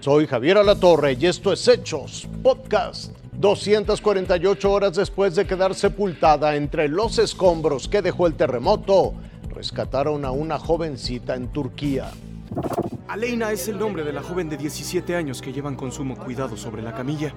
Soy 0.00 0.26
Javier 0.26 0.56
Alatorre 0.56 1.12
y 1.20 1.26
esto 1.26 1.52
es 1.52 1.68
Hechos 1.68 2.26
Podcast. 2.42 3.14
248 3.34 4.72
horas 4.72 4.96
después 4.96 5.34
de 5.34 5.46
quedar 5.46 5.74
sepultada 5.74 6.56
entre 6.56 6.88
los 6.88 7.18
escombros 7.18 7.86
que 7.86 8.00
dejó 8.00 8.26
el 8.26 8.32
terremoto, 8.34 9.12
rescataron 9.50 10.24
a 10.24 10.30
una 10.30 10.58
jovencita 10.58 11.34
en 11.34 11.48
Turquía. 11.48 12.12
Aleina 13.08 13.52
es 13.52 13.68
el 13.68 13.78
nombre 13.78 14.02
de 14.02 14.14
la 14.14 14.22
joven 14.22 14.48
de 14.48 14.56
17 14.56 15.14
años 15.14 15.42
que 15.42 15.52
llevan 15.52 15.76
con 15.76 15.92
sumo 15.92 16.16
cuidado 16.16 16.56
sobre 16.56 16.80
la 16.80 16.94
camilla. 16.94 17.34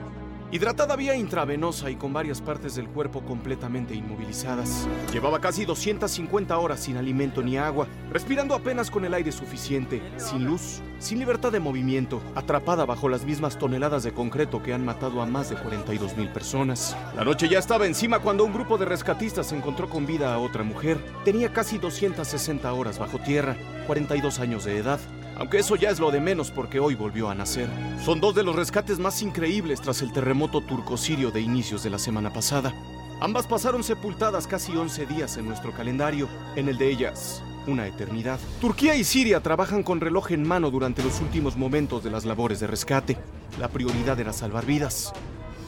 Hidratada 0.50 0.96
vía 0.96 1.18
intravenosa 1.18 1.92
y 1.92 1.98
con 1.98 2.14
varias 2.14 2.40
partes 2.40 2.76
del 2.76 2.88
cuerpo 2.88 3.26
completamente 3.26 3.94
inmovilizadas. 3.94 4.88
Llevaba 5.12 5.42
casi 5.42 5.66
250 5.66 6.58
horas 6.58 6.80
sin 6.80 6.96
alimento 6.96 7.42
ni 7.42 7.58
agua, 7.58 7.88
respirando 8.10 8.56
apenas 8.56 8.90
con 8.90 9.04
el 9.04 9.14
aire 9.16 9.34
suficiente, 9.34 10.02
sin 10.16 10.46
luz, 10.46 10.82
sin 11.04 11.20
libertad 11.20 11.52
de 11.52 11.60
movimiento, 11.60 12.22
atrapada 12.34 12.86
bajo 12.86 13.10
las 13.10 13.26
mismas 13.26 13.60
toneladas 13.60 14.04
de 14.04 14.14
concreto 14.14 14.64
que 14.64 14.74
han 14.74 14.86
matado 14.86 15.22
a 15.22 15.26
más 15.26 15.50
de 15.50 15.58
42 15.58 16.16
mil 16.16 16.30
personas. 16.30 16.96
La 17.14 17.26
noche 17.26 17.50
ya 17.50 17.60
estaba 17.60 17.86
encima 17.86 18.20
cuando 18.20 18.46
un 18.46 18.54
grupo 18.54 18.78
de 18.78 18.86
rescatistas 18.86 19.52
encontró 19.52 19.90
con 19.90 20.06
vida 20.06 20.34
a 20.34 20.40
otra 20.40 20.64
mujer. 20.64 20.98
Tenía 21.26 21.52
casi 21.52 21.78
260 21.78 22.72
horas 22.72 23.00
bajo 23.00 23.20
tierra, 23.20 23.58
42 23.86 24.40
años 24.40 24.64
de 24.64 24.78
edad, 24.78 25.00
aunque 25.38 25.60
eso 25.60 25.76
ya 25.76 25.90
es 25.90 26.00
lo 26.00 26.10
de 26.10 26.22
menos 26.22 26.52
porque 26.52 26.80
hoy 26.80 26.96
volvió 26.96 27.30
a 27.30 27.36
nacer. 27.36 27.68
Son 28.04 28.22
dos 28.22 28.34
de 28.34 28.44
los 28.44 28.56
rescates 28.56 28.98
más 28.98 29.22
increíbles 29.22 29.82
tras 29.82 30.02
el 30.02 30.14
terremoto 30.14 30.62
turco-sirio 30.62 31.32
de 31.32 31.42
inicios 31.42 31.84
de 31.84 31.90
la 31.90 32.00
semana 32.00 32.32
pasada. 32.32 32.74
Ambas 33.20 33.46
pasaron 33.46 33.84
sepultadas 33.84 34.48
casi 34.48 34.76
11 34.78 35.06
días 35.08 35.36
en 35.36 35.48
nuestro 35.48 35.74
calendario, 35.74 36.30
en 36.56 36.70
el 36.70 36.78
de 36.78 36.90
ellas 36.90 37.44
una 37.68 37.88
eternidad. 37.88 38.40
Turquía 38.60 38.96
y 38.96 39.04
Siria 39.04 39.42
trabajan 39.42 39.84
con 39.84 40.02
reloj 40.02 40.32
en 40.32 40.48
mano 40.48 40.72
durante 40.72 41.04
los 41.04 41.20
últimos 41.22 41.58
momentos 41.58 42.04
de 42.04 42.12
las 42.12 42.26
labores 42.26 42.60
de 42.60 42.68
rescate. 42.68 43.18
La 43.60 43.68
prioridad 43.68 44.20
era 44.20 44.34
salvar 44.34 44.66
vidas. 44.66 45.14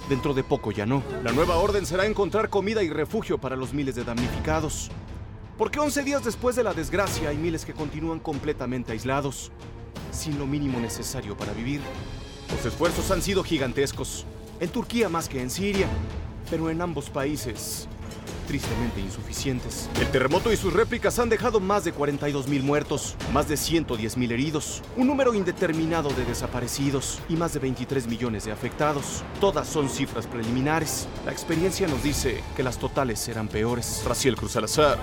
Dentro 0.10 0.34
de 0.34 0.44
poco 0.44 0.72
ya 0.72 0.86
no. 0.86 1.04
La 1.24 1.32
nueva 1.32 1.58
orden 1.58 1.86
será 1.86 2.06
encontrar 2.06 2.50
comida 2.50 2.84
y 2.84 2.90
refugio 2.90 3.38
para 3.38 3.56
los 3.56 3.74
miles 3.74 3.96
de 3.96 4.04
damnificados. 4.04 4.92
Porque 5.58 5.80
11 5.80 6.04
días 6.04 6.24
después 6.24 6.56
de 6.56 6.64
la 6.64 6.74
desgracia 6.74 7.30
hay 7.30 7.38
miles 7.38 7.66
que 7.66 7.74
continúan 7.74 8.20
completamente 8.20 8.92
aislados, 8.92 9.52
sin 10.12 10.38
lo 10.38 10.46
mínimo 10.46 10.80
necesario 10.80 11.38
para 11.38 11.54
vivir. 11.54 11.82
Los 12.52 12.66
esfuerzos 12.66 13.10
han 13.10 13.22
sido 13.22 13.44
gigantescos, 13.44 14.26
en 14.60 14.70
Turquía 14.70 15.10
más 15.10 15.30
que 15.30 15.42
en 15.42 15.50
Siria, 15.50 15.88
pero 16.50 16.70
en 16.70 16.82
ambos 16.82 17.10
países 17.10 17.88
tristemente 18.46 19.02
insuficientes. 19.02 19.90
El 20.00 20.08
terremoto 20.08 20.52
y 20.52 20.58
sus 20.58 20.74
réplicas 20.74 21.20
han 21.20 21.30
dejado 21.30 21.60
más 21.60 21.84
de 21.84 21.92
42 21.92 22.48
mil 22.48 22.64
muertos, 22.64 23.16
más 23.34 23.48
de 23.48 23.58
110 23.58 24.18
mil 24.18 24.32
heridos, 24.32 24.82
un 24.96 25.08
número 25.08 25.34
indeterminado 25.34 26.10
de 26.10 26.26
desaparecidos 26.26 27.20
y 27.30 27.36
más 27.36 27.54
de 27.54 27.60
23 27.60 28.08
millones 28.08 28.46
de 28.46 28.52
afectados. 28.52 29.24
Todas 29.40 29.68
son 29.68 29.90
cifras 29.90 30.28
preliminares. 30.28 31.08
La 31.26 31.32
experiencia 31.32 31.88
nos 31.88 32.04
dice 32.04 32.42
que 32.56 32.64
las 32.64 32.78
totales 32.78 33.20
serán 33.20 33.48
peores. 33.48 34.04
Raciel 34.06 34.36
Cruz 34.36 34.56
Alazar. 34.56 34.98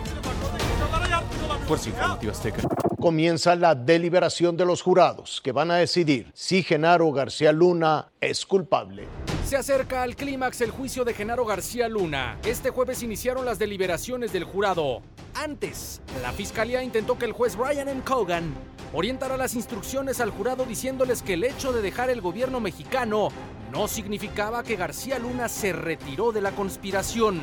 Fuerza 1.66 1.88
Informativa 1.88 2.32
Azteca. 2.32 2.62
Comienza 3.00 3.56
la 3.56 3.74
deliberación 3.74 4.56
de 4.56 4.64
los 4.64 4.82
jurados 4.82 5.40
que 5.42 5.52
van 5.52 5.70
a 5.70 5.76
decidir 5.76 6.30
si 6.34 6.62
Genaro 6.62 7.10
García 7.12 7.52
Luna 7.52 8.08
es 8.20 8.46
culpable. 8.46 9.08
Se 9.52 9.58
acerca 9.58 10.02
al 10.02 10.16
clímax 10.16 10.62
el 10.62 10.70
juicio 10.70 11.04
de 11.04 11.12
Genaro 11.12 11.44
García 11.44 11.86
Luna. 11.86 12.38
Este 12.42 12.70
jueves 12.70 13.02
iniciaron 13.02 13.44
las 13.44 13.58
deliberaciones 13.58 14.32
del 14.32 14.44
jurado. 14.44 15.02
Antes, 15.34 16.00
la 16.22 16.32
fiscalía 16.32 16.82
intentó 16.82 17.18
que 17.18 17.26
el 17.26 17.32
juez 17.32 17.54
Brian 17.54 17.86
M. 17.86 18.00
Cogan 18.02 18.54
orientara 18.94 19.36
las 19.36 19.54
instrucciones 19.54 20.20
al 20.20 20.30
jurado 20.30 20.64
diciéndoles 20.64 21.20
que 21.20 21.34
el 21.34 21.44
hecho 21.44 21.70
de 21.74 21.82
dejar 21.82 22.08
el 22.08 22.22
gobierno 22.22 22.60
mexicano 22.60 23.28
no 23.70 23.88
significaba 23.88 24.62
que 24.62 24.76
García 24.76 25.18
Luna 25.18 25.50
se 25.50 25.74
retiró 25.74 26.32
de 26.32 26.40
la 26.40 26.52
conspiración. 26.52 27.42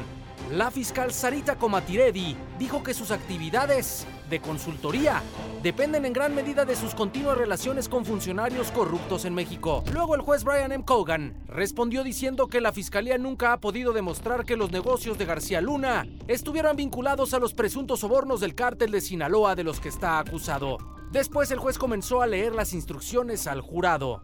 La 0.51 0.71
fiscal 0.71 1.13
Sarita 1.13 1.59
Comatiredi 1.59 2.35
dijo 2.57 2.81
que 2.81 2.95
sus 2.95 3.11
actividades 3.11 4.07
de 4.31 4.39
consultoría 4.39 5.21
dependen 5.61 6.05
en 6.05 6.13
gran 6.13 6.33
medida 6.33 6.65
de 6.65 6.75
sus 6.75 6.95
continuas 6.95 7.37
relaciones 7.37 7.87
con 7.87 8.03
funcionarios 8.03 8.71
corruptos 8.71 9.25
en 9.25 9.35
México. 9.35 9.83
Luego 9.93 10.15
el 10.15 10.21
juez 10.21 10.43
Brian 10.43 10.71
M. 10.71 10.83
Cogan 10.85 11.35
respondió 11.45 12.03
diciendo 12.03 12.47
que 12.47 12.61
la 12.61 12.73
fiscalía 12.73 13.19
nunca 13.19 13.53
ha 13.53 13.59
podido 13.59 13.93
demostrar 13.93 14.43
que 14.43 14.57
los 14.57 14.71
negocios 14.71 15.19
de 15.19 15.25
García 15.25 15.61
Luna 15.61 16.07
estuvieran 16.27 16.75
vinculados 16.75 17.35
a 17.35 17.39
los 17.39 17.53
presuntos 17.53 17.99
sobornos 17.99 18.39
del 18.39 18.55
cártel 18.55 18.89
de 18.89 19.01
Sinaloa 19.01 19.53
de 19.53 19.63
los 19.63 19.79
que 19.79 19.89
está 19.89 20.17
acusado. 20.17 20.79
Después 21.11 21.51
el 21.51 21.59
juez 21.59 21.77
comenzó 21.77 22.23
a 22.23 22.27
leer 22.27 22.55
las 22.55 22.73
instrucciones 22.73 23.45
al 23.45 23.61
jurado. 23.61 24.23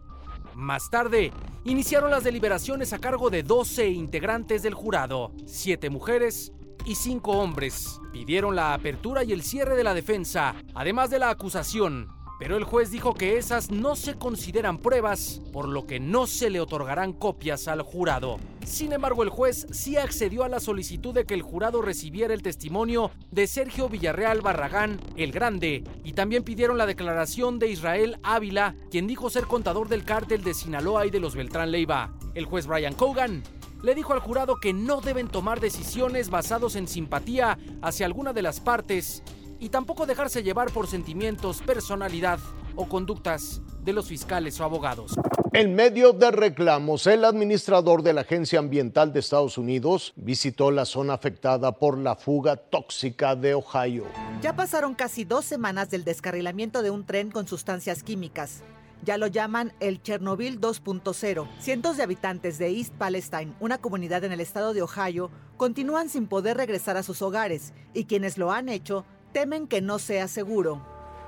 Más 0.56 0.88
tarde, 0.88 1.34
iniciaron 1.64 2.10
las 2.10 2.24
deliberaciones 2.24 2.94
a 2.94 2.98
cargo 2.98 3.28
de 3.28 3.42
12 3.42 3.90
integrantes 3.90 4.62
del 4.62 4.72
jurado, 4.72 5.32
7 5.44 5.90
mujeres 5.90 6.50
y 6.86 6.94
5 6.94 7.30
hombres. 7.30 8.00
Pidieron 8.10 8.56
la 8.56 8.72
apertura 8.72 9.22
y 9.22 9.32
el 9.32 9.42
cierre 9.42 9.76
de 9.76 9.84
la 9.84 9.92
defensa, 9.92 10.54
además 10.74 11.10
de 11.10 11.18
la 11.18 11.28
acusación, 11.28 12.08
pero 12.38 12.56
el 12.56 12.64
juez 12.64 12.90
dijo 12.90 13.14
que 13.14 13.38
esas 13.38 13.70
no 13.70 13.96
se 13.96 14.14
consideran 14.14 14.78
pruebas, 14.78 15.40
por 15.52 15.68
lo 15.68 15.86
que 15.86 16.00
no 16.00 16.26
se 16.26 16.50
le 16.50 16.60
otorgarán 16.60 17.12
copias 17.12 17.66
al 17.68 17.82
jurado. 17.82 18.38
Sin 18.64 18.92
embargo, 18.92 19.22
el 19.22 19.30
juez 19.30 19.66
sí 19.70 19.96
accedió 19.96 20.44
a 20.44 20.48
la 20.48 20.60
solicitud 20.60 21.14
de 21.14 21.24
que 21.24 21.34
el 21.34 21.42
jurado 21.42 21.80
recibiera 21.82 22.34
el 22.34 22.42
testimonio 22.42 23.10
de 23.30 23.46
Sergio 23.46 23.88
Villarreal 23.88 24.42
Barragán, 24.42 25.00
el 25.16 25.32
Grande, 25.32 25.84
y 26.04 26.12
también 26.12 26.42
pidieron 26.42 26.76
la 26.76 26.86
declaración 26.86 27.58
de 27.58 27.70
Israel 27.70 28.18
Ávila, 28.22 28.74
quien 28.90 29.06
dijo 29.06 29.30
ser 29.30 29.44
contador 29.44 29.88
del 29.88 30.04
cártel 30.04 30.42
de 30.42 30.54
Sinaloa 30.54 31.06
y 31.06 31.10
de 31.10 31.20
los 31.20 31.34
Beltrán 31.34 31.70
Leiva. 31.70 32.12
El 32.34 32.44
juez 32.44 32.66
Brian 32.66 32.94
Cogan 32.94 33.42
le 33.82 33.94
dijo 33.94 34.12
al 34.12 34.20
jurado 34.20 34.56
que 34.56 34.72
no 34.72 35.00
deben 35.00 35.28
tomar 35.28 35.60
decisiones 35.60 36.28
basados 36.28 36.76
en 36.76 36.88
simpatía 36.88 37.58
hacia 37.82 38.06
alguna 38.06 38.32
de 38.32 38.42
las 38.42 38.60
partes 38.60 39.22
y 39.58 39.68
tampoco 39.68 40.06
dejarse 40.06 40.42
llevar 40.42 40.70
por 40.70 40.86
sentimientos, 40.86 41.62
personalidad 41.62 42.38
o 42.74 42.88
conductas 42.88 43.62
de 43.82 43.92
los 43.92 44.08
fiscales 44.08 44.60
o 44.60 44.64
abogados. 44.64 45.14
En 45.52 45.74
medio 45.74 46.12
de 46.12 46.30
reclamos, 46.30 47.06
el 47.06 47.24
administrador 47.24 48.02
de 48.02 48.12
la 48.12 48.20
Agencia 48.22 48.58
Ambiental 48.58 49.12
de 49.12 49.20
Estados 49.20 49.56
Unidos 49.56 50.12
visitó 50.16 50.70
la 50.70 50.84
zona 50.84 51.14
afectada 51.14 51.72
por 51.72 51.96
la 51.96 52.14
fuga 52.14 52.56
tóxica 52.56 53.34
de 53.34 53.54
Ohio. 53.54 54.04
Ya 54.42 54.54
pasaron 54.54 54.94
casi 54.94 55.24
dos 55.24 55.46
semanas 55.46 55.88
del 55.88 56.04
descarrilamiento 56.04 56.82
de 56.82 56.90
un 56.90 57.06
tren 57.06 57.30
con 57.30 57.48
sustancias 57.48 58.02
químicas. 58.02 58.62
Ya 59.02 59.18
lo 59.18 59.28
llaman 59.28 59.72
el 59.80 60.02
Chernobyl 60.02 60.60
2.0. 60.60 61.48
Cientos 61.58 61.96
de 61.96 62.02
habitantes 62.02 62.58
de 62.58 62.68
East 62.76 62.92
Palestine, 62.94 63.54
una 63.60 63.78
comunidad 63.78 64.24
en 64.24 64.32
el 64.32 64.40
estado 64.40 64.74
de 64.74 64.82
Ohio, 64.82 65.30
continúan 65.56 66.08
sin 66.08 66.26
poder 66.26 66.56
regresar 66.56 66.96
a 66.96 67.02
sus 67.02 67.22
hogares 67.22 67.72
y 67.94 68.04
quienes 68.04 68.36
lo 68.36 68.52
han 68.52 68.68
hecho 68.68 69.06
temen 69.36 69.66
que 69.66 69.82
no 69.82 69.98
sea 69.98 70.28
seguro. 70.28 70.80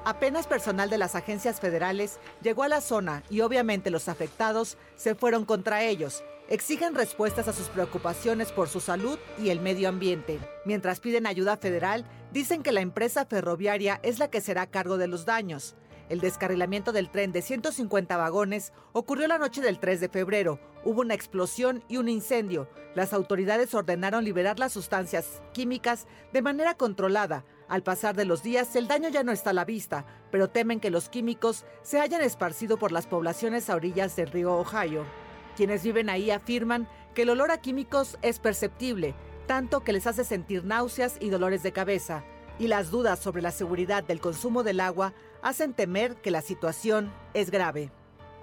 Apenas 0.07 0.47
personal 0.47 0.89
de 0.89 0.97
las 0.97 1.15
agencias 1.15 1.61
federales 1.61 2.19
llegó 2.41 2.63
a 2.63 2.69
la 2.69 2.81
zona 2.81 3.23
y 3.29 3.43
obviamente 3.43 3.91
los 3.91 4.09
afectados 4.09 4.79
se 4.97 5.15
fueron 5.15 5.45
contra 5.45 5.83
ellos. 5.83 6.25
Exigen 6.49 6.95
respuestas 6.95 7.49
a 7.49 7.53
sus 7.53 7.69
preocupaciones 7.69 8.51
por 8.51 8.71
su 8.71 8.81
salud 8.81 9.19
y 9.37 9.51
el 9.51 9.61
medio 9.61 9.91
ambiente. 9.91 10.39
Mientras 10.65 11.01
piden 11.01 11.27
ayuda 11.27 11.59
federal, 11.59 12.07
dicen 12.33 12.63
que 12.63 12.73
la 12.73 12.81
empresa 12.81 13.27
ferroviaria 13.27 14.01
es 14.03 14.19
la 14.19 14.31
que 14.31 14.41
será 14.41 14.71
cargo 14.71 14.97
de 14.97 15.07
los 15.07 15.27
daños. 15.27 15.77
El 16.09 16.21
descarrilamiento 16.21 16.93
del 16.93 17.11
tren 17.11 17.33
de 17.33 17.43
150 17.43 18.17
vagones 18.17 18.73
ocurrió 18.95 19.29
la 19.29 19.37
noche 19.37 19.61
del 19.61 19.79
3 19.79 20.01
de 20.01 20.09
febrero. 20.09 20.59
Hubo 20.83 21.03
una 21.03 21.13
explosión 21.13 21.85
y 21.89 21.99
un 21.99 22.09
incendio. 22.09 22.71
Las 22.95 23.13
autoridades 23.13 23.75
ordenaron 23.75 24.25
liberar 24.25 24.59
las 24.59 24.73
sustancias 24.73 25.43
químicas 25.53 26.07
de 26.33 26.41
manera 26.41 26.75
controlada. 26.75 27.45
Al 27.69 27.83
pasar 27.83 28.17
de 28.17 28.25
los 28.25 28.43
días, 28.43 28.75
el 28.77 28.89
daño 28.89 29.11
ya 29.11 29.23
no 29.23 29.31
está 29.31 29.51
a 29.51 29.55
la 29.55 29.67
vista, 29.67 30.07
pero 30.31 30.49
temen 30.49 30.81
que 30.81 30.91
los 30.91 31.11
químicos 31.11 31.67
se 31.83 32.01
hayan 32.01 32.23
esparcido 32.23 32.79
por 32.79 32.93
las 32.93 33.07
poblaciones 33.07 33.69
a 33.69 33.77
orillas 33.77 34.17
del 34.17 34.31
río 34.31 34.57
Ohio. 34.57 35.05
Quienes 35.55 35.83
viven 35.83 36.09
ahí 36.09 36.31
afirman 36.31 36.89
que 37.15 37.23
el 37.23 37.31
olor 37.31 37.51
a 37.51 37.61
químicos 37.61 38.19
es 38.23 38.39
perceptible, 38.39 39.15
tanto 39.47 39.85
que 39.85 39.93
les 39.93 40.07
hace 40.07 40.25
sentir 40.25 40.65
náuseas 40.65 41.19
y 41.21 41.29
dolores 41.29 41.63
de 41.63 41.73
cabeza. 41.73 42.25
Y 42.59 42.69
las 42.69 42.91
dudas 42.91 43.19
sobre 43.19 43.43
la 43.43 43.51
seguridad 43.51 44.03
del 44.03 44.21
consumo 44.21 44.63
del 44.63 44.81
agua 44.81 45.13
hacen 45.43 45.75
temer 45.75 46.17
que 46.17 46.31
la 46.31 46.41
situación 46.41 47.13
es 47.35 47.51
grave. 47.51 47.93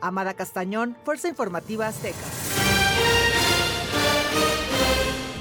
Amada 0.02 0.36
Castañón, 0.36 0.96
Fuerza 1.04 1.30
Informativa 1.30 1.88
Azteca. 1.88 2.55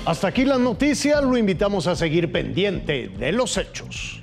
Hasta 0.07 0.29
aquí 0.29 0.45
la 0.45 0.59
noticia, 0.59 1.23
lo 1.23 1.39
invitamos 1.39 1.87
a 1.87 1.97
seguir 1.97 2.31
pendiente 2.31 3.09
de 3.09 3.33
los 3.33 3.57
hechos. 3.57 4.14